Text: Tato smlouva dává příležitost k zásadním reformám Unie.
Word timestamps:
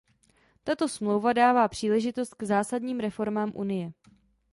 Tato 0.63 0.87
smlouva 0.87 1.33
dává 1.33 1.67
příležitost 1.67 2.33
k 2.33 2.43
zásadním 2.43 2.99
reformám 2.99 3.51
Unie. 3.55 3.93